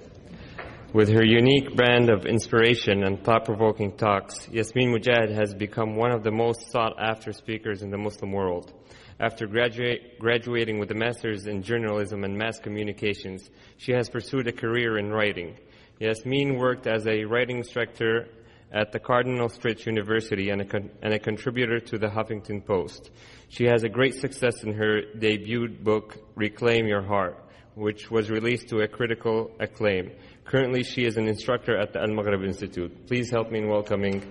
[0.91, 6.23] With her unique brand of inspiration and thought-provoking talks, Yasmin Mujahid has become one of
[6.23, 8.73] the most sought-after speakers in the Muslim world.
[9.19, 14.53] After graduate, graduating with a master's in journalism and mass communications, she has pursued a
[14.53, 15.57] career in writing.
[15.99, 18.29] Yasmin worked as a writing instructor
[18.71, 23.11] at the Cardinal Stritch University and a, con- and a contributor to the Huffington Post.
[23.49, 27.43] She has a great success in her debut book, Reclaim Your Heart,
[27.75, 30.11] which was released to a critical acclaim.
[30.45, 33.07] Currently, she is an instructor at the Al Maghrib Institute.
[33.07, 34.21] Please help me in welcoming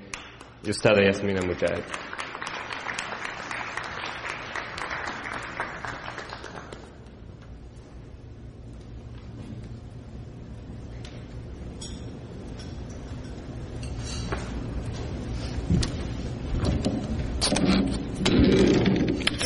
[0.63, 2.08] Ustada Yasmina Mujahid.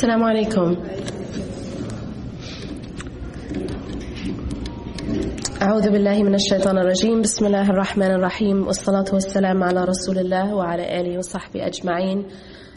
[0.03, 0.77] السلام عليكم
[5.63, 11.01] أعوذ بالله من الشيطان الرجيم بسم الله الرحمن الرحيم والصلاة والسلام على رسول الله وعلى
[11.01, 12.27] آله وصحبه أجمعين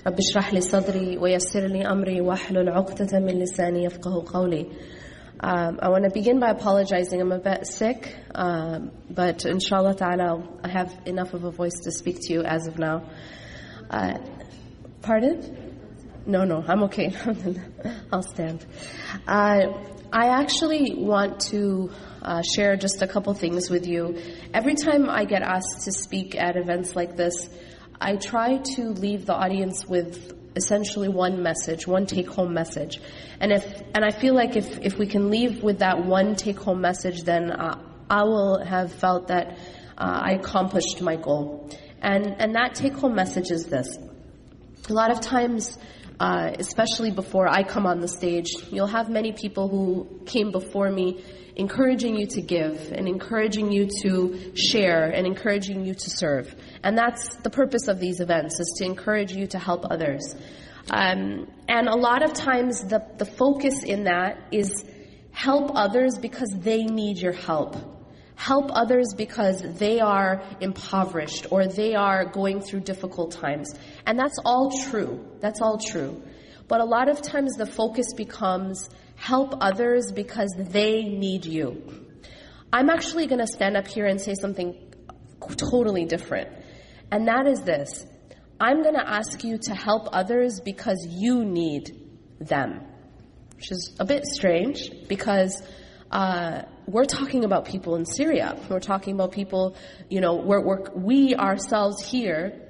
[0.07, 4.65] رب اشرح لي صدري ويسر لي أمري واحلل عقدة من لساني يفقه قولي
[5.43, 7.21] um, I want to begin by apologizing.
[7.21, 11.91] I'm a bit sick, um, but inshallah ta'ala, I have enough of a voice to
[11.91, 13.01] speak to you as of now.
[13.89, 14.13] Uh,
[15.01, 15.64] pardon?
[16.25, 17.13] No, no, I'm okay.
[18.11, 18.65] I'll stand.
[19.27, 19.61] Uh,
[20.11, 24.19] I actually want to uh, share just a couple things with you.
[24.51, 27.49] Every time I get asked to speak at events like this,
[28.01, 32.99] I try to leave the audience with essentially one message, one take-home message.
[33.39, 36.81] And if and I feel like if if we can leave with that one take-home
[36.81, 39.57] message, then uh, I will have felt that
[39.97, 41.69] uh, I accomplished my goal.
[42.01, 43.97] And and that take-home message is this:
[44.89, 45.77] a lot of times
[46.19, 50.89] uh, especially before I come on the stage, you'll have many people who came before
[50.89, 51.23] me
[51.55, 56.53] encouraging you to give and encouraging you to share and encouraging you to serve.
[56.83, 60.35] And that's the purpose of these events, is to encourage you to help others.
[60.89, 64.85] Um, and a lot of times the, the focus in that is
[65.31, 67.94] help others because they need your help.
[68.35, 73.73] Help others because they are impoverished or they are going through difficult times.
[74.05, 75.25] And that's all true.
[75.39, 76.21] That's all true.
[76.67, 82.05] But a lot of times the focus becomes help others because they need you.
[82.73, 84.75] I'm actually going to stand up here and say something
[85.57, 86.49] totally different.
[87.11, 88.05] And that is this.
[88.59, 91.91] I'm going to ask you to help others because you need
[92.39, 92.81] them.
[93.55, 95.61] Which is a bit strange because
[96.15, 98.57] uh, we're talking about people in Syria.
[98.69, 99.75] We're talking about people,
[100.09, 102.61] you know, we're, we're, we ourselves here,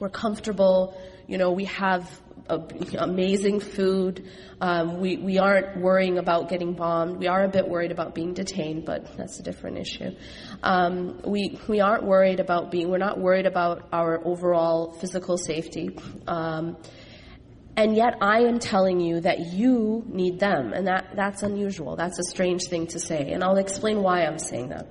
[0.00, 2.08] we're comfortable, you know, we have
[2.48, 4.26] amazing food.
[4.62, 7.18] Um, we, we aren't worrying about getting bombed.
[7.18, 10.12] We are a bit worried about being detained, but that's a different issue.
[10.62, 15.98] Um, we, we aren't worried about being, we're not worried about our overall physical safety.
[16.26, 16.78] Um,
[17.76, 20.72] and yet I am telling you that you need them.
[20.72, 21.94] And that, that's unusual.
[21.94, 23.32] That's a strange thing to say.
[23.32, 24.86] And I'll explain why I'm saying that.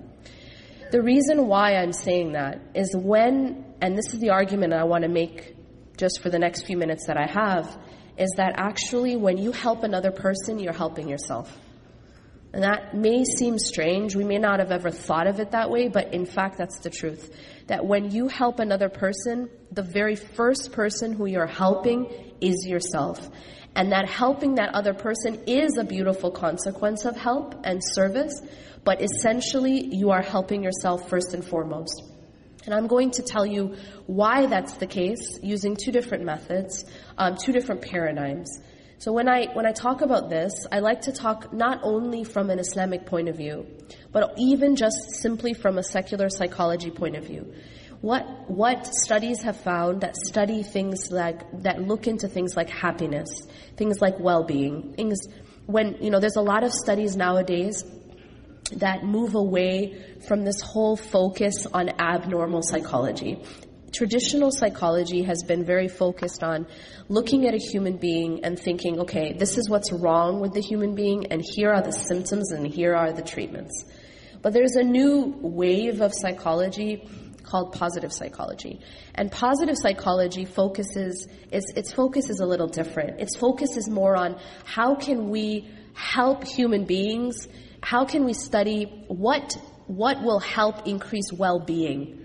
[0.92, 5.02] The reason why I'm saying that is when, and this is the argument I want
[5.02, 5.56] to make
[5.98, 7.76] just for the next few minutes that I have,
[8.18, 11.58] is that actually when you help another person, you're helping yourself.
[12.56, 14.16] And that may seem strange.
[14.16, 16.90] We may not have ever thought of it that way, but in fact, that's the
[16.90, 17.36] truth.
[17.68, 22.06] That when you help another person, the very first person who you're helping
[22.40, 23.30] is yourself.
[23.76, 28.42] And that helping that other person is a beautiful consequence of help and service,
[28.86, 32.04] but essentially, you are helping yourself first and foremost.
[32.64, 36.86] And I'm going to tell you why that's the case using two different methods,
[37.18, 38.62] um, two different paradigms.
[38.98, 42.50] So when I when I talk about this, I like to talk not only from
[42.50, 43.68] an Islamic point of view,
[44.12, 47.54] but even just simply from a secular psychology point of view.
[48.02, 53.30] What what studies have found that study things like that look into things like happiness,
[53.76, 55.20] things like well-being, things
[55.66, 57.84] when you know there's a lot of studies nowadays
[58.78, 63.44] that move away from this whole focus on abnormal psychology
[63.96, 66.68] traditional psychology has been very focused on
[67.08, 70.96] looking at a human being and thinking, okay, this is what's wrong with the human
[70.96, 73.86] being, and here are the symptoms, and here are the treatments.
[74.42, 77.10] But there's a new wave of psychology
[77.44, 78.82] called positive psychology.
[79.14, 83.20] And positive psychology focuses, its, its focus is a little different.
[83.20, 87.48] Its focus is more on how can we help human beings
[87.86, 89.56] how can we study what,
[89.86, 92.25] what will help increase well-being?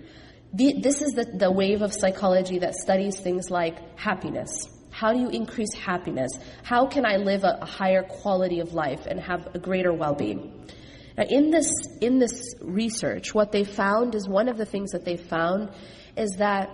[0.53, 4.51] This is the, the wave of psychology that studies things like happiness.
[4.91, 6.31] How do you increase happiness?
[6.63, 10.69] How can I live a, a higher quality of life and have a greater well-being?
[11.17, 11.71] Now, in this,
[12.01, 15.71] in this research, what they found is one of the things that they found
[16.17, 16.69] is that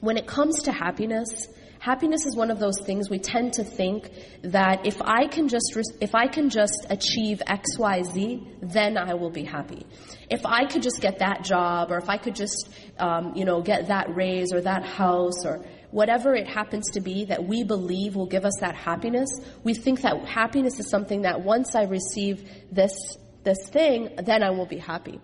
[0.00, 1.48] when it comes to happiness,
[1.84, 4.10] happiness is one of those things we tend to think
[4.42, 9.12] that if I can just if I can just achieve X, Y, Z, then I
[9.14, 9.84] will be happy.
[10.30, 13.60] If I could just get that job, or if I could just um, you know
[13.60, 18.16] get that raise or that house or whatever it happens to be that we believe
[18.16, 19.28] will give us that happiness,
[19.62, 22.96] we think that happiness is something that once I receive this
[23.42, 25.20] this thing, then I will be happy.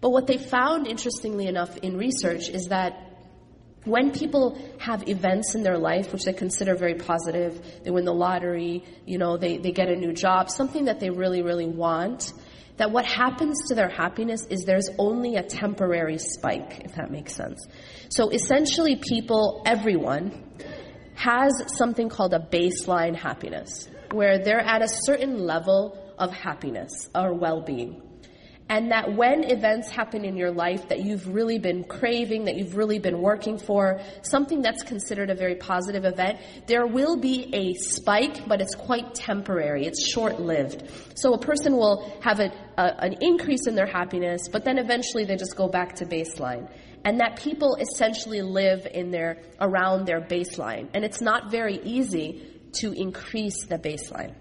[0.00, 3.05] But what they found, interestingly enough, in research is that
[3.86, 8.12] when people have events in their life which they consider very positive, they win the
[8.12, 12.32] lottery, you know, they, they get a new job, something that they really, really want,
[12.76, 17.34] that what happens to their happiness is there's only a temporary spike, if that makes
[17.34, 17.66] sense.
[18.10, 20.44] So essentially, people, everyone,
[21.14, 27.32] has something called a baseline happiness, where they're at a certain level of happiness or
[27.32, 28.02] well being.
[28.68, 32.76] And that when events happen in your life that you've really been craving, that you've
[32.76, 37.74] really been working for, something that's considered a very positive event, there will be a
[37.74, 39.86] spike, but it's quite temporary.
[39.86, 40.82] It's short lived.
[41.14, 45.24] So a person will have a, a, an increase in their happiness, but then eventually
[45.24, 46.68] they just go back to baseline.
[47.04, 50.88] And that people essentially live in their, around their baseline.
[50.92, 52.42] And it's not very easy
[52.80, 54.34] to increase the baseline.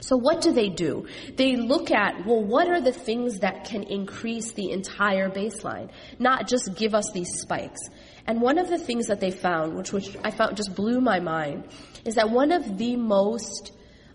[0.00, 1.06] So what do they do?
[1.36, 6.48] They look at, well, what are the things that can increase the entire baseline, not
[6.48, 7.80] just give us these spikes.
[8.26, 11.20] And one of the things that they found, which, which I found just blew my
[11.20, 11.64] mind,
[12.04, 13.72] is that one of the most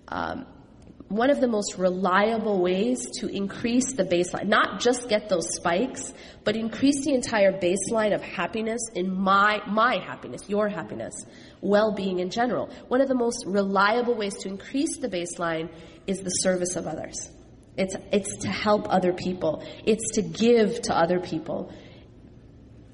[0.07, 0.45] um,
[1.07, 6.11] one of the most reliable ways to increase the baseline, not just get those spikes,
[6.43, 11.13] but increase the entire baseline of happiness in my, my happiness, your happiness,
[11.61, 12.69] well-being in general.
[12.87, 15.69] One of the most reliable ways to increase the baseline
[16.07, 17.29] is the service of others.
[17.77, 19.63] It's, it's to help other people.
[19.85, 21.71] It's to give to other people.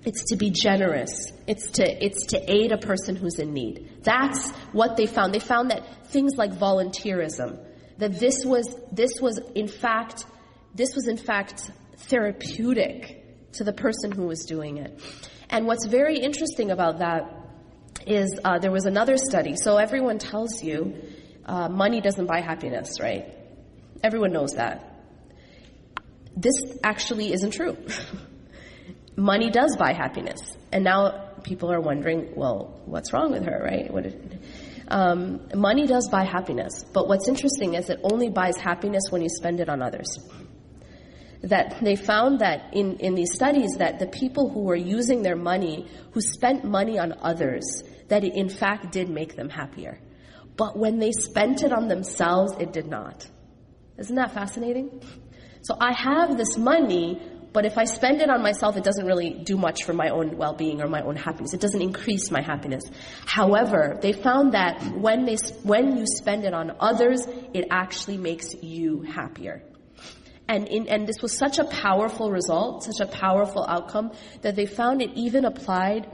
[0.04, 1.31] It's to be generous.
[1.48, 4.00] It's to, it's to aid a person who's in need.
[4.04, 5.34] That's what they found.
[5.34, 7.63] They found that things like volunteerism,
[8.01, 10.25] that this was, this was in fact,
[10.74, 15.00] this was in fact therapeutic to the person who was doing it.
[15.51, 17.31] And what's very interesting about that
[18.07, 19.56] is uh, there was another study.
[19.56, 21.00] So everyone tells you
[21.45, 23.25] uh, money doesn't buy happiness, right?
[24.03, 25.03] Everyone knows that.
[26.36, 27.77] This actually isn't true.
[29.15, 30.42] money does buy happiness.
[30.71, 33.94] And now people are wondering, well, what's wrong with her, right?
[33.94, 34.39] What did,
[34.91, 39.29] um, money does buy happiness, but what's interesting is it only buys happiness when you
[39.29, 40.19] spend it on others.
[41.43, 45.38] That they found that in, in these studies that the people who were using their
[45.38, 49.99] money, who spent money on others, that it in fact did make them happier.
[50.57, 53.25] But when they spent it on themselves, it did not.
[53.97, 55.01] Isn't that fascinating?
[55.61, 57.21] So I have this money,
[57.53, 60.38] but if I spend it on myself, it doesn't really do much for my own
[60.38, 61.53] well being or my own happiness.
[61.53, 62.83] It doesn't increase my happiness.
[63.25, 68.53] However, they found that when, they, when you spend it on others, it actually makes
[68.62, 69.63] you happier.
[70.48, 74.65] And, in, and this was such a powerful result, such a powerful outcome, that they
[74.65, 76.08] found it even applied.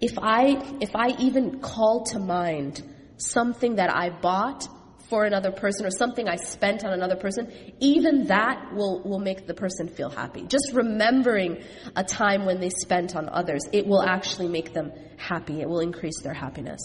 [0.00, 2.82] If I, if I even call to mind
[3.16, 4.66] something that I bought
[5.12, 9.46] for another person or something I spent on another person, even that will, will make
[9.46, 10.40] the person feel happy.
[10.44, 11.62] Just remembering
[11.94, 15.60] a time when they spent on others, it will actually make them happy.
[15.60, 16.80] It will increase their happiness.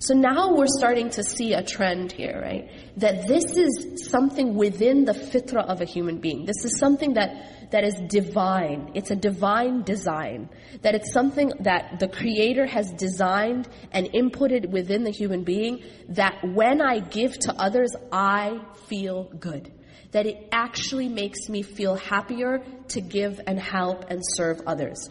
[0.00, 2.70] So now we're starting to see a trend here, right?
[2.98, 6.44] That this is something within the fitra of a human being.
[6.44, 8.92] This is something that, that is divine.
[8.94, 10.50] It's a divine design.
[10.82, 16.44] That it's something that the Creator has designed and inputted within the human being that
[16.44, 19.72] when I give to others, I feel good.
[20.12, 25.10] That it actually makes me feel happier to give and help and serve others.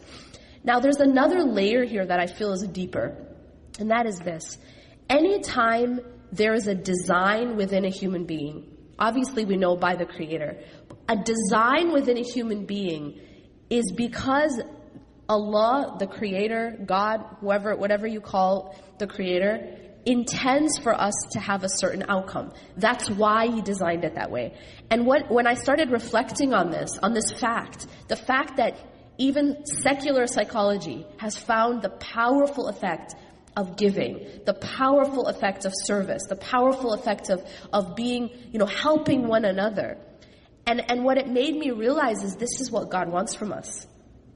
[0.63, 3.17] Now there's another layer here that I feel is deeper.
[3.79, 4.58] And that is this
[5.10, 6.00] anytime
[6.32, 10.60] there is a design within a human being, obviously we know by the Creator,
[11.08, 13.20] a design within a human being
[13.70, 14.62] is because
[15.30, 21.64] Allah, the Creator, God, whoever, whatever you call the Creator, intends for us to have
[21.64, 22.54] a certain outcome.
[22.78, 24.58] That's why He designed it that way.
[24.90, 28.78] And what, when I started reflecting on this, on this fact, the fact that
[29.18, 33.16] even secular psychology has found the powerful effect
[33.58, 38.68] of giving, the powerful effect of service, the powerful effect of, of being, you know,
[38.68, 39.98] helping one another.
[40.68, 43.88] And, and what it made me realize is this is what God wants from us.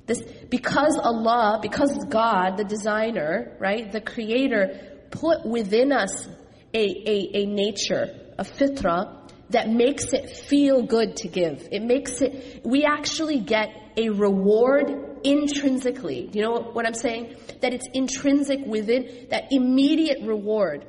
[0.08, 6.28] This, because Allah, because God, the designer, right, the creator, put within us
[6.74, 9.20] a, a, a nature, a fitra,
[9.52, 11.68] that makes it feel good to give.
[11.72, 16.28] It makes it, we actually get a reward intrinsically.
[16.28, 17.36] Do you know what I'm saying?
[17.62, 20.86] That it's intrinsic within, that immediate reward.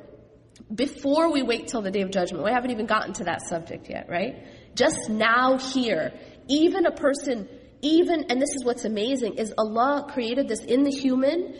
[0.73, 2.43] Before we wait till the day of judgment.
[2.43, 4.45] We haven't even gotten to that subject yet, right?
[4.75, 6.13] Just now here,
[6.47, 7.47] even a person,
[7.81, 11.59] even, and this is what's amazing, is Allah created this in the human,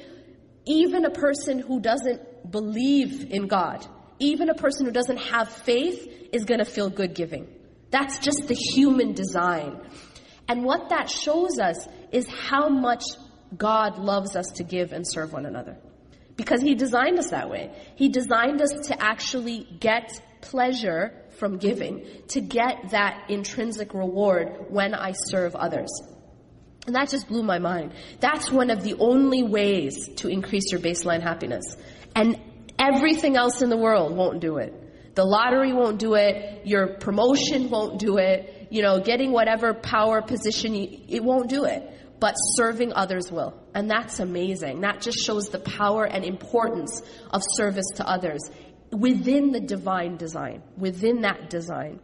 [0.65, 3.85] even a person who doesn't believe in God,
[4.19, 7.47] even a person who doesn't have faith is going to feel good giving.
[7.91, 9.79] That's just the human design.
[10.47, 13.03] And what that shows us is how much
[13.55, 15.77] God loves us to give and serve one another.
[16.35, 17.71] Because He designed us that way.
[17.95, 24.93] He designed us to actually get pleasure from giving, to get that intrinsic reward when
[24.93, 25.89] I serve others.
[26.85, 27.93] And that just blew my mind.
[28.19, 31.63] That's one of the only ways to increase your baseline happiness.
[32.15, 32.39] And
[32.77, 34.73] everything else in the world won't do it.
[35.15, 36.65] The lottery won't do it.
[36.65, 38.67] Your promotion won't do it.
[38.71, 41.89] You know, getting whatever power position, you, it won't do it.
[42.19, 43.61] But serving others will.
[43.73, 44.81] And that's amazing.
[44.81, 47.01] That just shows the power and importance
[47.31, 48.41] of service to others
[48.91, 51.99] within the divine design, within that design.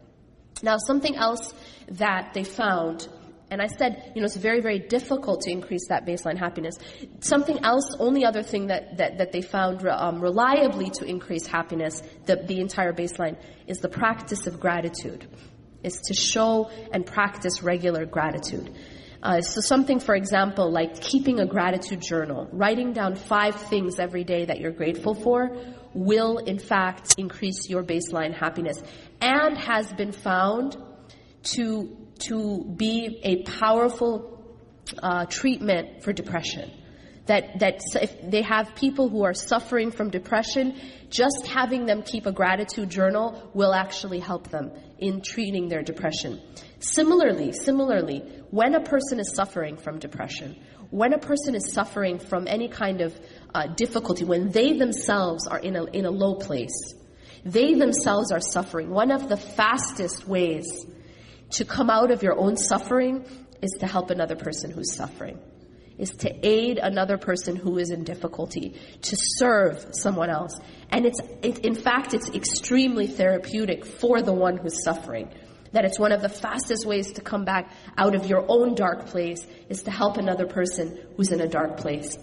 [0.61, 1.53] Now, something else
[1.91, 3.07] that they found
[3.51, 6.75] and I said, you know, it's very, very difficult to increase that baseline happiness.
[7.21, 12.03] Something else, only other thing that, that, that they found um, reliably to increase happiness,
[12.25, 13.37] the, the entire baseline,
[13.67, 15.27] is the practice of gratitude.
[15.81, 18.69] Is to show and practice regular gratitude.
[19.21, 24.23] Uh, so something, for example, like keeping a gratitude journal, writing down five things every
[24.23, 25.57] day that you're grateful for,
[25.93, 28.81] will in fact increase your baseline happiness,
[29.19, 30.77] and has been found
[31.43, 34.43] to to be a powerful
[35.01, 36.71] uh, treatment for depression.
[37.27, 40.75] That, that if they have people who are suffering from depression,
[41.11, 46.41] just having them keep a gratitude journal will actually help them in treating their depression.
[46.79, 50.55] Similarly, similarly, when a person is suffering from depression,
[50.89, 53.19] when a person is suffering from any kind of
[53.53, 56.93] uh, difficulty, when they themselves are in a, in a low place,
[57.45, 60.85] they themselves are suffering, one of the fastest ways
[61.51, 63.25] to come out of your own suffering
[63.61, 65.39] is to help another person who's suffering,
[65.97, 70.59] is to aid another person who is in difficulty, to serve someone else.
[70.89, 75.29] And it's, it, in fact, it's extremely therapeutic for the one who's suffering.
[75.71, 79.05] That it's one of the fastest ways to come back out of your own dark
[79.07, 82.17] place is to help another person who's in a dark place.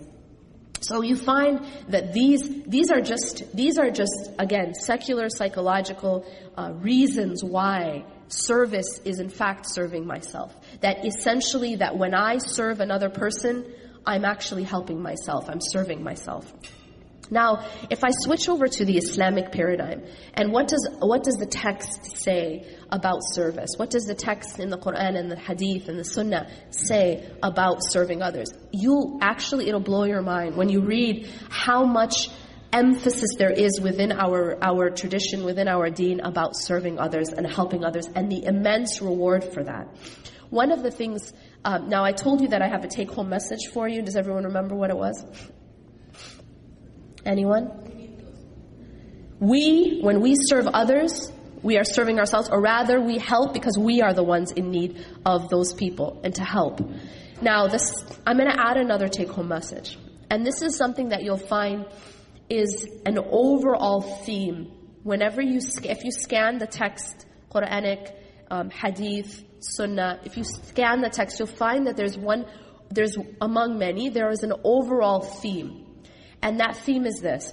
[0.81, 6.27] So you find that these these are just these are just again secular psychological
[6.57, 10.55] uh, reasons why service is in fact serving myself.
[10.81, 13.65] That essentially that when I serve another person,
[14.05, 15.49] I'm actually helping myself.
[15.49, 16.53] I'm serving myself.
[17.31, 20.05] Now, if I switch over to the Islamic paradigm,
[20.35, 23.71] and what does what does the text say about service?
[23.77, 27.79] What does the text in the Quran and the Hadith and the Sunnah say about
[27.83, 28.49] serving others?
[28.73, 32.29] You'll actually it'll blow your mind when you read how much
[32.73, 37.85] emphasis there is within our, our tradition, within our deen about serving others and helping
[37.85, 39.89] others and the immense reward for that.
[40.51, 41.33] One of the things,
[41.65, 44.03] um, now I told you that I have a take home message for you.
[44.03, 45.25] Does everyone remember what it was?
[47.27, 47.71] Anyone?
[49.41, 51.31] We, when we serve others,
[51.63, 55.05] we are serving ourselves, or rather, we help because we are the ones in need
[55.27, 56.81] of those people and to help.
[57.43, 57.93] Now, this,
[58.27, 59.99] I'm going to add another take home message.
[60.31, 61.87] And this is something that you'll find
[62.49, 64.73] is an overall theme.
[65.03, 68.13] Whenever you, if you scan the text, Quranic,
[68.51, 72.47] um, Hadith, Sunnah, if you scan the text, you'll find that there's one,
[72.91, 75.86] there's among many, there is an overall theme.
[76.43, 77.53] And that theme is this.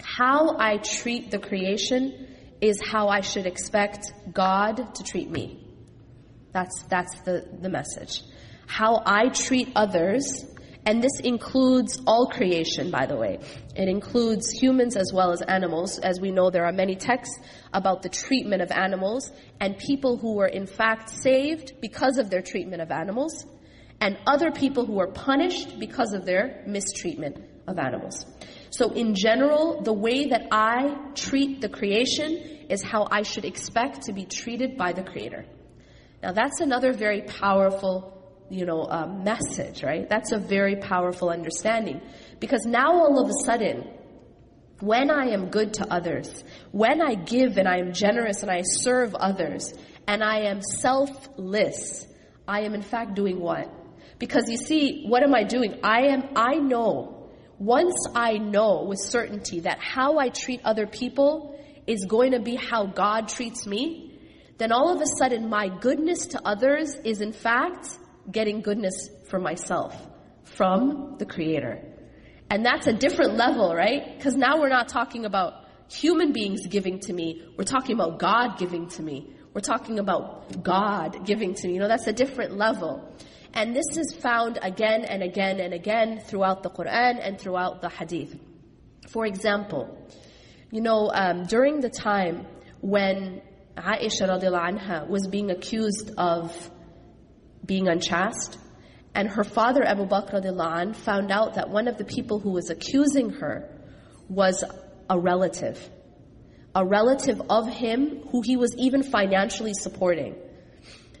[0.00, 2.28] How I treat the creation
[2.60, 5.66] is how I should expect God to treat me.
[6.52, 8.22] That's, that's the, the message.
[8.66, 10.44] How I treat others
[10.86, 13.38] and this includes all creation, by the way.
[13.74, 15.98] It includes humans as well as animals.
[15.98, 17.38] As we know, there are many texts
[17.72, 22.42] about the treatment of animals and people who were in fact saved because of their
[22.42, 23.46] treatment of animals,
[24.00, 28.26] and other people who were punished because of their mistreatment of animals.
[28.70, 34.02] So, in general, the way that I treat the creation is how I should expect
[34.02, 35.46] to be treated by the Creator.
[36.22, 38.14] Now, that's another very powerful
[38.50, 40.08] you know, uh, message, right?
[40.08, 42.00] That's a very powerful understanding.
[42.40, 43.90] Because now all of a sudden,
[44.80, 48.62] when I am good to others, when I give and I am generous and I
[48.62, 49.72] serve others,
[50.06, 52.06] and I am selfless,
[52.46, 53.72] I am in fact doing what?
[54.18, 55.80] Because you see, what am I doing?
[55.82, 57.23] I am, I know,
[57.58, 62.56] once I know with certainty that how I treat other people is going to be
[62.56, 64.18] how God treats me,
[64.58, 67.88] then all of a sudden my goodness to others is in fact
[68.30, 69.94] getting goodness for myself
[70.44, 71.82] from the Creator.
[72.50, 74.16] And that's a different level, right?
[74.16, 78.58] Because now we're not talking about human beings giving to me, we're talking about God
[78.58, 79.34] giving to me.
[79.52, 81.74] We're talking about God giving to me.
[81.74, 83.08] You know, that's a different level.
[83.56, 87.88] And this is found again and again and again throughout the Quran and throughout the
[87.88, 88.36] Hadith.
[89.08, 89.96] For example,
[90.72, 92.46] you know, um, during the time
[92.80, 93.42] when
[93.76, 96.52] Aisha radiallahu anha was being accused of
[97.64, 98.58] being unchaste,
[99.14, 102.50] and her father Abu Bakr radiallahu anh, found out that one of the people who
[102.50, 103.70] was accusing her
[104.28, 104.64] was
[105.08, 105.78] a relative.
[106.74, 110.34] A relative of him who he was even financially supporting.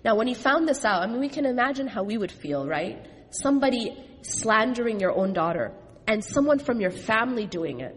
[0.04, 2.66] Now, when he found this out, I mean, we can imagine how we would feel,
[2.66, 3.06] right?
[3.30, 5.72] Somebody slandering your own daughter
[6.06, 7.96] and someone from your family doing it.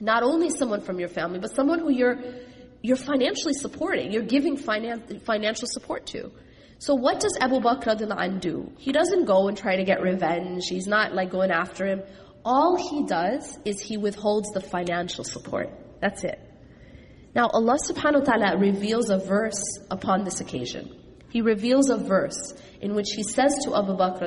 [0.00, 2.18] Not only someone from your family, but someone who you're,
[2.80, 6.30] you're financially supporting, you're giving finan- financial support to.
[6.78, 8.72] So what does Abu Bakr do?
[8.78, 10.62] He doesn't go and try to get revenge.
[10.68, 12.02] He's not like going after him.
[12.44, 15.68] All he does is he withholds the financial support.
[16.00, 16.40] That's it.
[17.34, 20.94] Now Allah subhanahu wa ta'ala reveals a verse upon this occasion
[21.29, 24.23] he reveals a verse in which he says to Abu Bakr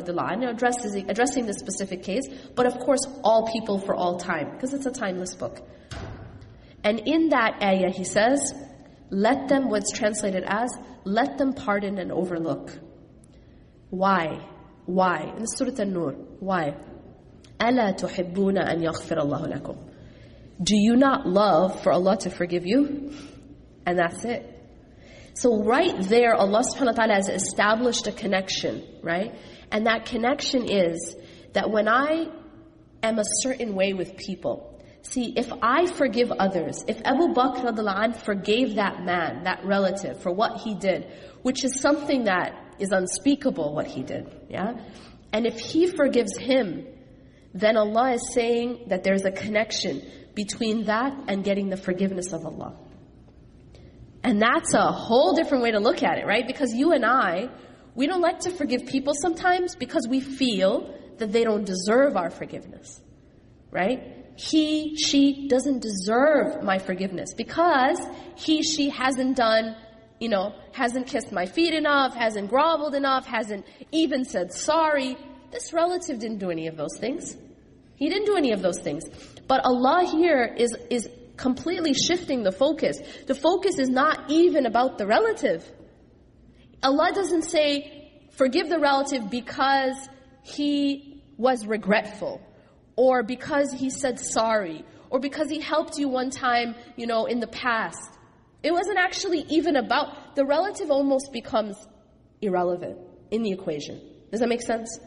[0.49, 4.87] addresses, addressing this specific case, but of course all people for all time, because it's
[4.87, 5.61] a timeless book.
[6.83, 8.53] And in that ayah he says,
[9.11, 10.71] let them, what's translated as,
[11.05, 12.73] let them pardon and overlook.
[13.91, 14.45] Why?
[14.87, 15.33] Why?
[15.37, 16.13] In Surah An-Nur.
[16.41, 16.75] Why?
[17.61, 19.77] أَلَا تُحِبُّونَ أَن يَغْفِرَ اللَّهُ لَكُمْ
[20.63, 23.13] Do you not love for Allah to forgive you?
[23.87, 24.50] And that's it.
[25.34, 29.34] So right there, Allah subhanahu wa ta'ala has established a connection, right?
[29.72, 31.16] And that connection is
[31.54, 32.28] that when I
[33.02, 38.76] am a certain way with people, see, if I forgive others, if Abu Bakr forgave
[38.76, 41.08] that man, that relative, for what he did,
[41.42, 44.74] which is something that is unspeakable what he did, yeah?
[45.32, 46.86] And if he forgives him,
[47.54, 50.02] then Allah is saying that there's a connection
[50.36, 52.78] between that and getting the forgiveness of Allah.
[54.24, 56.46] And that's a whole different way to look at it, right?
[56.46, 57.50] Because you and I,
[57.96, 62.30] we don't like to forgive people sometimes because we feel that they don't deserve our
[62.30, 63.02] forgiveness,
[63.72, 64.18] right?
[64.36, 68.00] He, she doesn't deserve my forgiveness because
[68.36, 69.76] he, she hasn't done,
[70.20, 75.18] you know, hasn't kissed my feet enough, hasn't groveled enough, hasn't even said sorry.
[75.52, 77.36] This relative didn't do any of those things.
[77.96, 79.04] He didn't do any of those things.
[79.48, 83.00] But Allah here is, is completely shifting the focus.
[83.28, 85.70] The focus is not even about the relative.
[86.84, 89.96] Allah doesn't say, forgive the relative because
[90.44, 92.42] he was regretful,
[92.96, 97.40] or because he said sorry, or because he helped you one time, you know, in
[97.40, 98.10] the past.
[98.64, 101.76] It wasn't actually even about, the relative almost becomes
[102.42, 103.00] irrelevant
[103.32, 104.02] in the equation.
[104.32, 105.00] Does that make sense?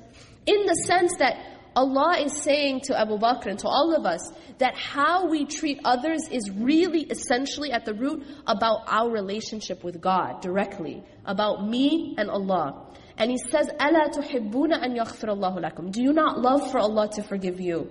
[0.46, 1.37] In the sense that
[1.75, 5.79] Allah is saying to Abu Bakr and to all of us that how we treat
[5.85, 12.15] others is really essentially at the root about our relationship with God directly, about me
[12.17, 12.88] and Allah.
[13.17, 17.09] And he says, أَلَا تُحِبُّونَ أَن يَغْفِرَ اللَّهُ لَكُمْ Do you not love for Allah
[17.13, 17.88] to forgive you?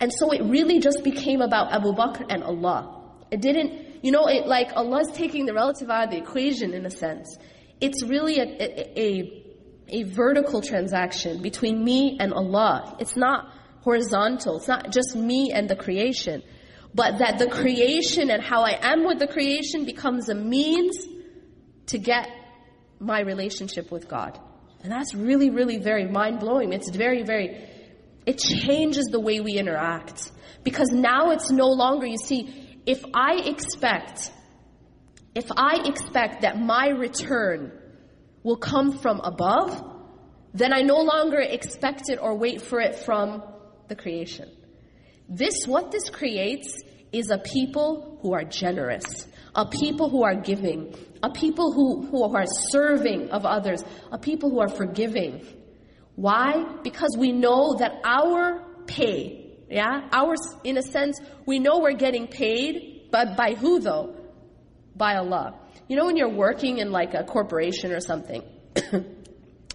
[0.00, 3.02] And so it really just became about Abu Bakr and Allah.
[3.30, 6.74] It didn't, you know, it like Allah is taking the relative out of the equation
[6.74, 7.36] in a sense.
[7.80, 9.42] It's really a, a, a
[9.89, 12.95] a vertical transaction between me and Allah.
[12.99, 14.57] It's not horizontal.
[14.57, 16.43] It's not just me and the creation.
[16.93, 20.97] But that the creation and how I am with the creation becomes a means
[21.87, 22.27] to get
[22.99, 24.39] my relationship with God.
[24.83, 26.73] And that's really, really very mind blowing.
[26.73, 27.69] It's very, very,
[28.25, 30.31] it changes the way we interact.
[30.63, 34.31] Because now it's no longer, you see, if I expect,
[35.35, 37.71] if I expect that my return
[38.47, 39.83] will come from above,
[40.53, 43.43] then I no longer expect it or wait for it from
[43.89, 44.49] the creation.
[45.27, 46.69] This, what this creates
[47.11, 52.23] is a people who are generous, a people who are giving, a people who, who
[52.23, 53.83] are serving of others,
[54.13, 55.45] a people who are forgiving.
[56.15, 56.79] Why?
[56.83, 62.27] Because we know that our pay, yeah, ours, in a sense, we know we're getting
[62.27, 64.15] paid, but by who though?
[64.95, 65.59] By Allah.
[65.87, 68.43] You know when you're working in like a corporation or something,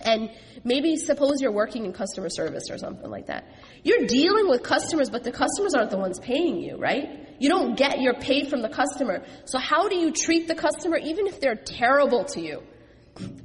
[0.05, 0.31] And
[0.65, 3.47] maybe suppose you're working in customer service or something like that.
[3.85, 7.37] You're dealing with customers, but the customers aren't the ones paying you, right?
[7.39, 9.25] You don't get your pay from the customer.
[9.45, 12.63] So how do you treat the customer even if they're terrible to you?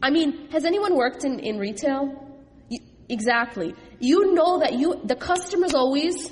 [0.02, 2.26] I mean, has anyone worked in, in retail?
[2.70, 3.76] You, exactly.
[4.00, 6.32] You know that you the customer's always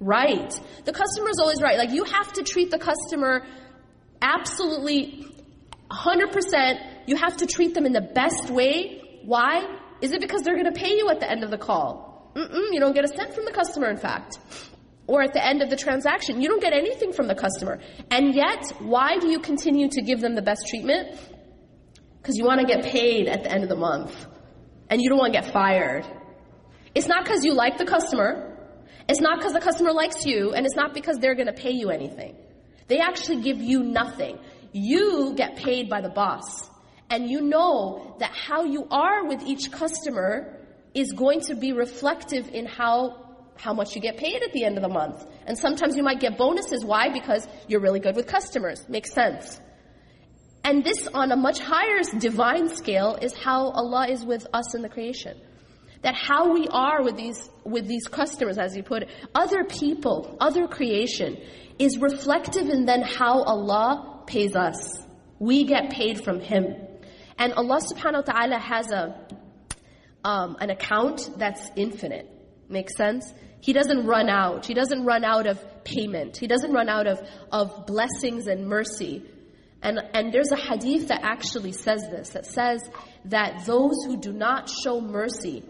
[0.00, 0.60] right.
[0.84, 1.76] The customer's always right.
[1.76, 3.44] Like you have to treat the customer
[4.22, 5.26] absolutely
[5.90, 6.80] 100%.
[7.06, 9.20] You have to treat them in the best way.
[9.24, 9.66] Why?
[10.00, 12.30] Is it because they're going to pay you at the end of the call?
[12.34, 14.38] Mm-mm, you don't get a cent from the customer, in fact.
[15.06, 17.80] Or at the end of the transaction, you don't get anything from the customer.
[18.10, 21.18] And yet, why do you continue to give them the best treatment?
[22.20, 24.14] Because you want to get paid at the end of the month.
[24.90, 26.04] And you don't want to get fired.
[26.94, 28.56] It's not because you like the customer.
[29.08, 30.52] It's not because the customer likes you.
[30.52, 32.36] And it's not because they're going to pay you anything.
[32.86, 34.38] They actually give you nothing.
[34.72, 36.68] You get paid by the boss.
[37.10, 40.58] And you know that how you are with each customer
[40.94, 43.24] is going to be reflective in how
[43.56, 45.26] how much you get paid at the end of the month.
[45.46, 46.84] And sometimes you might get bonuses.
[46.84, 47.08] Why?
[47.08, 48.88] Because you're really good with customers.
[48.88, 49.60] Makes sense.
[50.64, 54.82] And this on a much higher divine scale is how Allah is with us in
[54.82, 55.40] the creation.
[56.02, 60.36] That how we are with these, with these customers, as you put it, other people,
[60.40, 61.36] other creation,
[61.78, 64.96] is reflective in then how Allah pays us.
[65.40, 66.76] We get paid from Him.
[67.38, 69.26] And Allah subhanahu wa ta'ala has a,
[70.24, 72.28] um, an account that's infinite.
[72.68, 73.32] Makes sense?
[73.60, 74.66] He doesn't run out.
[74.66, 76.36] He doesn't run out of payment.
[76.36, 79.24] He doesn't run out of, of blessings and mercy.
[79.82, 82.82] And, and there's a hadith that actually says this, that says
[83.26, 85.64] that those who do not show mercy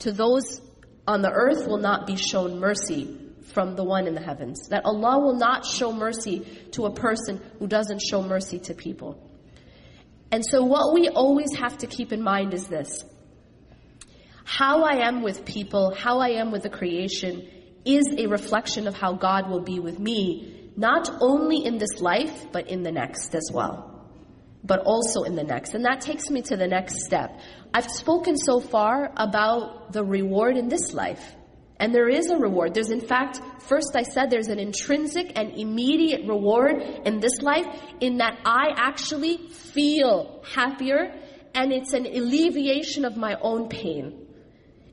[0.00, 0.60] to those
[1.06, 4.68] on the earth will not be shown mercy from the one in the heavens.
[4.68, 6.40] That Allah will not show mercy
[6.72, 9.30] to a person who doesn't show mercy to people.
[10.30, 13.04] And so what we always have to keep in mind is this.
[14.44, 17.48] How I am with people, how I am with the creation,
[17.84, 22.46] is a reflection of how God will be with me, not only in this life,
[22.52, 24.08] but in the next as well.
[24.64, 25.74] But also in the next.
[25.74, 27.38] And that takes me to the next step.
[27.72, 31.34] I've spoken so far about the reward in this life.
[31.78, 32.74] And there is a reward.
[32.74, 37.66] There's, in fact, first I said there's an intrinsic and immediate reward in this life
[38.00, 41.12] in that I actually feel happier
[41.54, 44.26] and it's an alleviation of my own pain.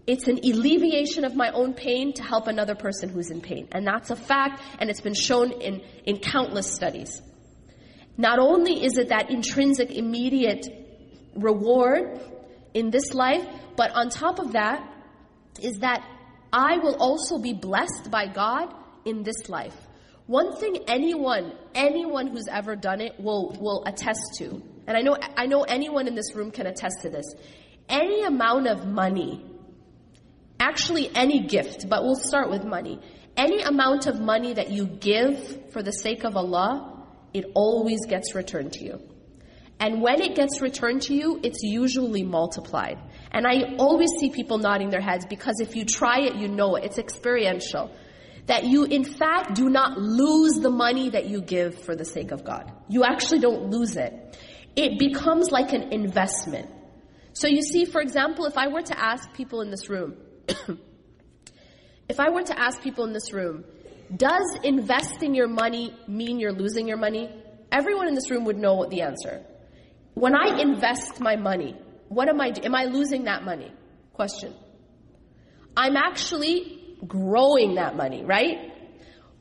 [0.07, 3.67] It's an alleviation of my own pain to help another person who's in pain.
[3.71, 7.21] And that's a fact, and it's been shown in, in countless studies.
[8.17, 10.67] Not only is it that intrinsic, immediate
[11.35, 12.19] reward
[12.73, 14.87] in this life, but on top of that,
[15.61, 16.05] is that
[16.53, 18.73] I will also be blessed by God
[19.05, 19.75] in this life.
[20.27, 25.17] One thing anyone, anyone who's ever done it will, will attest to, and I know,
[25.37, 27.25] I know anyone in this room can attest to this.
[27.89, 29.45] Any amount of money,
[30.59, 32.99] actually any gift, but we'll start with money.
[33.35, 38.35] Any amount of money that you give for the sake of Allah, it always gets
[38.35, 39.10] returned to you.
[39.81, 42.99] And when it gets returned to you, it's usually multiplied.
[43.31, 46.75] And I always see people nodding their heads because if you try it, you know
[46.75, 46.83] it.
[46.85, 47.91] It's experiential.
[48.45, 52.31] That you, in fact, do not lose the money that you give for the sake
[52.31, 52.71] of God.
[52.89, 54.37] You actually don't lose it.
[54.75, 56.69] It becomes like an investment.
[57.33, 60.15] So you see, for example, if I were to ask people in this room,
[62.07, 63.63] if I were to ask people in this room,
[64.15, 67.31] does investing your money mean you're losing your money?
[67.71, 69.43] Everyone in this room would know the answer.
[70.21, 71.75] When I invest my money,
[72.07, 73.71] what am I, am I losing that money?
[74.13, 74.53] Question.
[75.75, 78.71] I'm actually growing that money, right?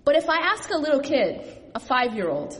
[0.06, 2.54] But if I ask a little kid, a five year old,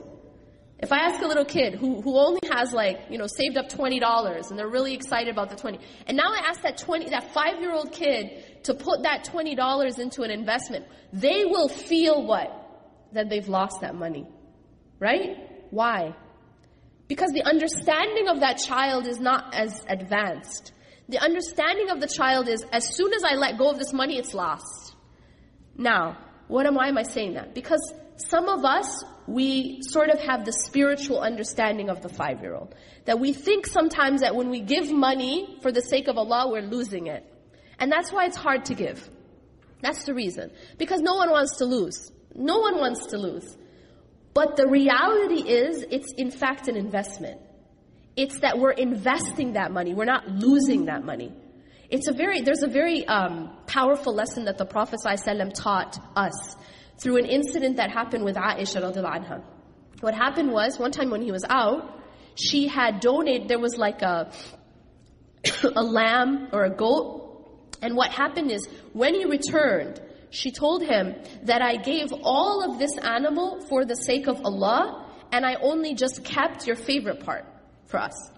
[0.81, 3.71] if I ask a little kid who, who only has like, you know, saved up
[3.71, 7.33] $20 and they're really excited about the 20, and now I ask that 20, that
[7.33, 12.51] five year old kid to put that $20 into an investment, they will feel what?
[13.15, 14.29] That they've lost that money.
[14.99, 15.39] Right?
[15.71, 16.15] Why?
[17.11, 20.71] Because the understanding of that child is not as advanced.
[21.09, 24.17] The understanding of the child is as soon as I let go of this money,
[24.17, 24.95] it's lost.
[25.77, 27.53] Now, what am, why am I saying that?
[27.53, 27.83] Because
[28.17, 32.77] some of us, we sort of have the spiritual understanding of the five year old.
[33.07, 36.63] That we think sometimes that when we give money for the sake of Allah, we're
[36.63, 37.25] losing it.
[37.81, 39.11] And that's why it's hard to give.
[39.83, 40.53] That's the reason.
[40.79, 42.13] Because no one wants to lose.
[42.37, 43.57] No one wants to lose.
[44.33, 47.41] But the reality is, it's in fact an investment.
[48.17, 49.95] It's that we're investing that money.
[49.95, 51.33] We're not losing that money.
[51.89, 56.57] It's a very, there's a very um, powerful lesson that the Prophet ﷺ taught us
[57.03, 59.43] through an incident that happened with Aisha radiallahu anha.
[60.01, 62.01] What happened was, one time when he was out,
[62.37, 64.31] she had donated, there was like a,
[65.65, 67.77] a lamb or a goat.
[67.83, 71.15] And what happened is, when he returned, she told him
[71.45, 75.95] that I gave all of this animal for the sake of Allah, and I only
[75.95, 77.47] just kept your favorite part
[77.87, 78.31] for us.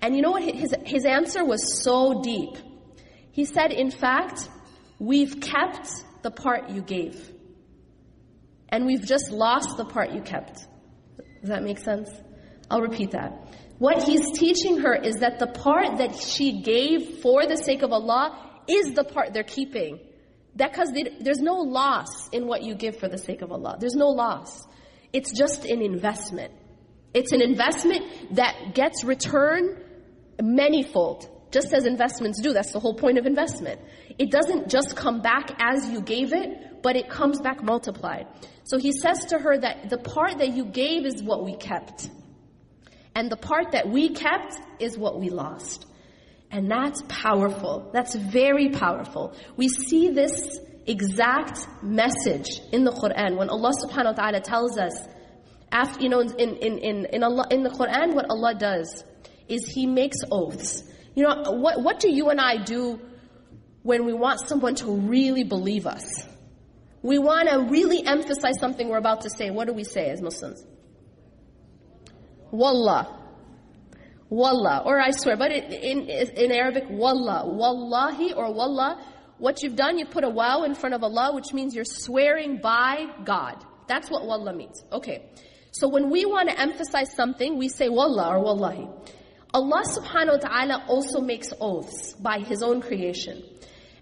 [0.00, 0.42] And you know what?
[0.42, 2.56] His, his answer was so deep.
[3.32, 4.48] He said, in fact,
[4.98, 5.88] we've kept
[6.22, 7.30] the part you gave.
[8.68, 10.66] And we've just lost the part you kept.
[11.40, 12.10] Does that make sense?
[12.70, 13.32] I'll repeat that.
[13.78, 17.92] What he's teaching her is that the part that she gave for the sake of
[17.92, 20.00] Allah is the part they're keeping.
[20.56, 23.76] Because there's no loss in what you give for the sake of Allah.
[23.80, 24.66] There's no loss.
[25.12, 26.52] It's just an investment.
[27.12, 29.80] It's an investment that gets return
[30.40, 32.52] manyfold, just as investments do.
[32.52, 33.80] That's the whole point of investment.
[34.18, 38.26] It doesn't just come back as you gave it, but it comes back multiplied.
[38.64, 42.10] So he says to her that the part that you gave is what we kept.
[43.14, 45.86] And the part that we kept is what we lost.
[46.54, 47.90] And that's powerful.
[47.92, 49.34] That's very powerful.
[49.56, 54.96] We see this exact message in the Quran when Allah subhanahu wa ta'ala tells us,
[55.72, 59.02] after, you know, in, in, in, in, Allah, in the Quran, what Allah does
[59.48, 60.84] is He makes oaths.
[61.16, 63.00] You know, what, what do you and I do
[63.82, 66.24] when we want someone to really believe us?
[67.02, 69.50] We want to really emphasize something we're about to say.
[69.50, 70.64] What do we say as Muslims?
[72.52, 73.23] Wallah.
[74.34, 75.36] Wallah, or I swear.
[75.36, 79.00] But in, in Arabic, Wallah, Wallahi or Wallah,
[79.38, 82.58] what you've done, you put a waw in front of Allah, which means you're swearing
[82.60, 83.64] by God.
[83.86, 84.82] That's what Wallah means.
[84.90, 85.30] Okay.
[85.70, 88.88] So when we want to emphasize something, we say Wallah or Wallahi.
[89.52, 93.42] Allah subhanahu wa ta'ala also makes oaths by His own creation.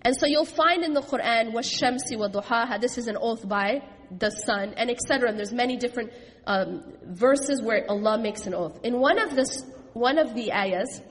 [0.00, 3.82] And so you'll find in the Quran, وَالشَّمْسِ وَضُحَاهَا This is an oath by
[4.18, 5.28] the sun, and etc.
[5.28, 6.12] And there's many different
[6.46, 8.80] um, verses where Allah makes an oath.
[8.82, 9.44] In one of the
[9.93, 11.01] one of the ayahs,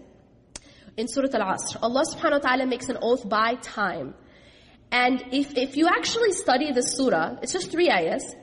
[0.97, 4.15] in Surah Al-Asr, Allah subhanahu wa ta'ala makes an oath by time.
[4.91, 8.35] And if, if you actually study the surah, it's just three ayahs,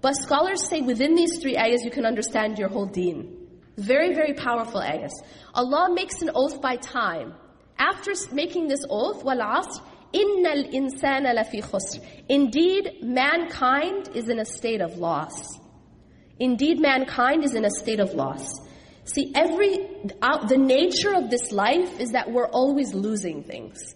[0.00, 3.38] but scholars say within these three ayahs you can understand your whole deen.
[3.76, 5.12] Very, very powerful ayahs.
[5.54, 7.34] Allah makes an oath by time.
[7.78, 9.80] After making this oath, وَالْعَصْرِ
[10.12, 15.58] إِنَّ الْإِنسَانَ لَفِي خُسْرٍ Indeed, mankind is in a state of loss.
[16.38, 18.60] Indeed, mankind is in a state of loss.
[19.04, 19.85] See, every,
[20.47, 23.95] the nature of this life is that we're always losing things.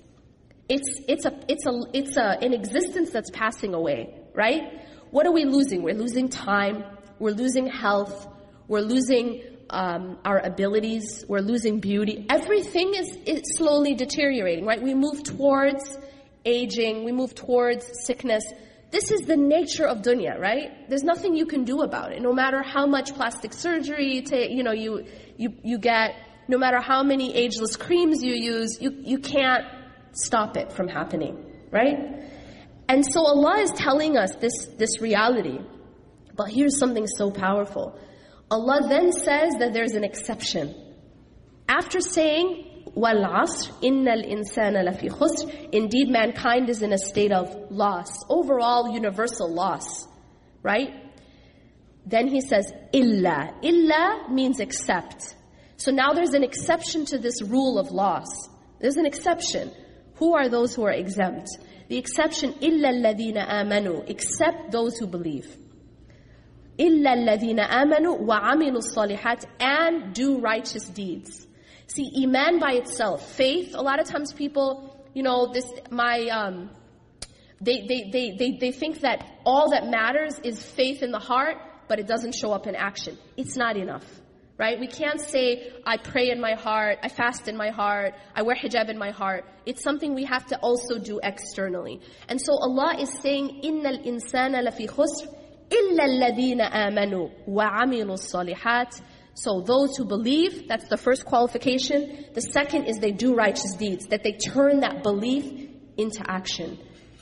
[0.69, 4.82] It's, it's, a, it's, a, it's a, an existence that's passing away, right?
[5.12, 5.84] What are we losing?
[5.84, 6.86] We're losing time,
[7.19, 8.28] we're losing health,
[8.67, 12.26] we're losing um, our abilities, we're losing beauty.
[12.30, 14.82] Everything is, is slowly deteriorating, right?
[14.82, 15.97] We move towards
[16.45, 18.43] aging, we move towards sickness.
[18.91, 20.89] This is the nature of dunya, right?
[20.89, 22.21] There's nothing you can do about it.
[22.21, 25.06] No matter how much plastic surgery you take, you know, you,
[25.38, 26.15] you, you get,
[26.49, 29.65] no matter how many ageless creams you use, you, you can't
[30.12, 31.97] stop it from happening, right?
[32.89, 35.60] And so Allah is telling us this, this reality.
[36.36, 37.97] But here's something so powerful.
[38.49, 40.75] Allah then says that there's an exception.
[41.69, 48.10] After saying والعصر إن الإنسان لفي خسر Indeed, mankind is in a state of loss,
[48.30, 50.08] overall universal loss,
[50.62, 50.93] right?
[52.06, 53.54] Then he says, illa.
[53.62, 55.36] Illa means except.
[55.77, 58.49] So now there's an exception to this rule of loss.
[58.80, 59.71] There's an exception.
[60.15, 61.47] Who are those who are exempt?
[61.88, 65.56] The exception, illa alladhina amanu, except those who believe.
[66.77, 71.47] Illa alladhina amanu wa amilu salihat and do righteous deeds.
[71.90, 76.70] See, iman by itself, faith, a lot of times people, you know, this, my, um,
[77.61, 81.57] they, they, they, they, they think that all that matters is faith in the heart,
[81.88, 83.16] but it doesn't show up in action.
[83.37, 84.05] It's not enough.
[84.59, 84.81] Right?
[84.81, 88.57] We can't say, I pray in my heart, I fast in my heart, I wear
[88.57, 89.44] hijab in my heart.
[89.66, 92.00] It's something we have to also do externally.
[92.26, 95.29] And so Allah is saying, إِنَّ الْإِنسَانَ لَفِي خُسْرٍ
[95.68, 99.00] إِلَّا الَّذِينَ آمَنُوا وَعَمِلُوا الصَّالِحَاتِ
[99.35, 102.24] so those who believe, that's the first qualification.
[102.33, 106.79] The second is they do righteous deeds, that they turn that belief into action.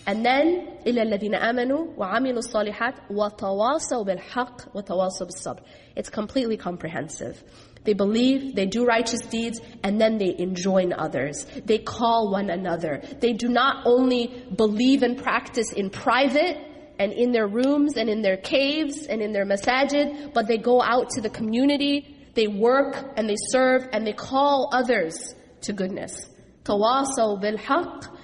[0.07, 5.61] And then, إِلَّا الَّذِينَ آمَنُوا وَعَمِلُوا الصَّالِحَاتِ وَتَوَاصَوْا بِالْحَقِّ وَتَوَاصَوْا بِالصَّبْرِ
[5.96, 7.42] It's completely comprehensive.
[7.83, 11.46] They believe, they do righteous deeds, and then they enjoin others.
[11.64, 13.02] They call one another.
[13.20, 16.59] They do not only believe and practice in private,
[16.99, 20.81] and in their rooms and in their caves and in their masajid, but they go
[20.81, 26.29] out to the community, they work and they serve and they call others to goodness.
[26.65, 27.57] Tawasaw bil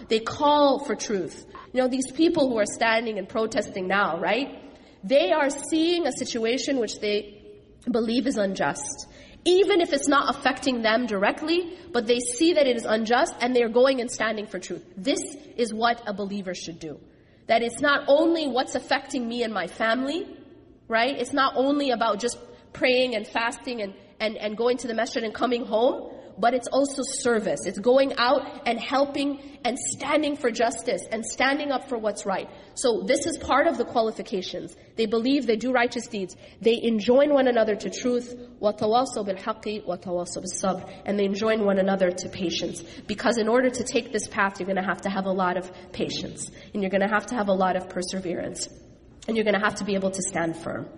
[0.09, 1.45] they call for truth.
[1.73, 4.61] You know, these people who are standing and protesting now, right?
[5.03, 7.41] They are seeing a situation which they
[7.89, 9.07] believe is unjust.
[9.45, 13.55] even if it's not affecting them directly, but they see that it is unjust and
[13.55, 14.83] they're going and standing for truth.
[14.97, 15.21] This
[15.55, 16.99] is what a believer should do.
[17.47, 20.27] That it's not only what's affecting me and my family,
[20.88, 21.15] right?
[21.17, 22.39] It's not only about just
[22.73, 26.68] praying and fasting and, and, and going to the masjid and coming home, but it's
[26.68, 27.61] also service.
[27.66, 32.48] It's going out and helping and standing for justice and standing up for what's right.
[32.74, 34.74] So this is part of the qualifications.
[34.96, 36.37] They believe, they do righteous deeds.
[36.61, 42.11] They enjoin one another to truth, وَتَوَاصَوْا بِالْحَقِّ وَتَوَاصَوْا بِالصَّبْرِ And they enjoin one another
[42.11, 42.83] to patience.
[43.06, 45.59] Because in order to take this path, you're going to have to have a lot
[45.59, 46.50] of patience.
[46.72, 48.68] And you're going to have to have a lot of perseverance.
[49.28, 50.88] And you're going to have to be able to stand firm.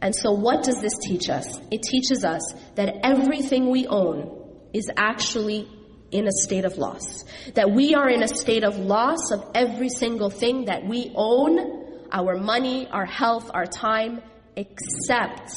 [0.00, 1.60] And so what does this teach us?
[1.70, 2.42] It teaches us
[2.74, 4.42] that everything we own
[4.73, 5.69] is actually
[6.11, 7.25] in a state of loss.
[7.55, 12.07] That we are in a state of loss of every single thing that we own,
[12.11, 14.21] our money, our health, our time,
[14.55, 15.51] except,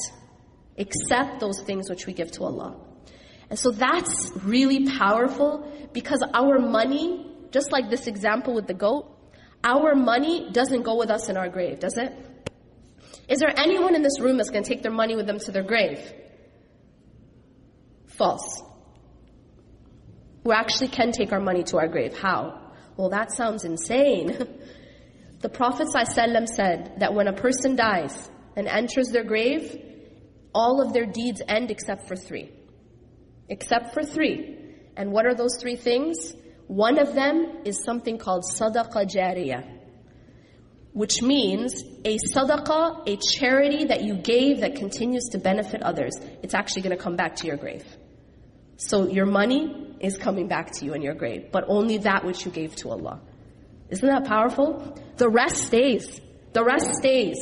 [0.77, 2.77] except those things which we give to Allah.
[3.49, 9.16] And so that's really powerful because our money, just like this example with the goat,
[9.62, 12.12] our money doesn't go with us in our grave, does it?
[13.29, 15.53] Is there anyone in this room that's going to take their money with them to
[15.53, 16.12] their grave?
[18.07, 18.62] False.
[20.44, 22.18] We actually can take our money to our grave.
[22.18, 22.72] How?
[22.96, 24.37] Well, that sounds insane.
[25.40, 29.76] the Prophet ﷺ said that when a person dies and enters their grave,
[30.55, 32.50] all of their deeds end except for three.
[33.48, 34.57] Except for three.
[34.96, 36.35] And what are those three things?
[36.66, 39.81] One of them is something called sadaqah jariyah
[40.92, 46.12] which means a sadaqah, a charity that you gave that continues to benefit others.
[46.42, 47.85] It's actually going to come back to your grave.
[48.76, 52.45] So your money is coming back to you in your grave, but only that which
[52.45, 53.19] you gave to Allah.
[53.89, 54.97] Isn't that powerful?
[55.17, 56.21] The rest stays.
[56.53, 57.38] The rest stays.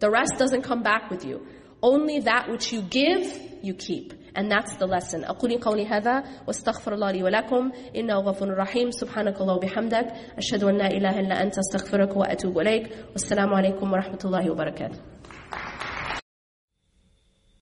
[0.00, 1.46] The rest doesn't come back with you.
[1.82, 3.24] Only that which you give,
[3.62, 4.14] you keep.
[4.34, 5.24] And that's the lesson.
[5.24, 10.06] أقول قولي هذا واستغفر الله لي ولكم إنه غفور رحيم سبحانك الله وبحمدك
[10.38, 14.98] أشهد أن لا إله إلا أنت استغفرك وأتوب إليك والسلام عليكم ورحمة الله وبركاته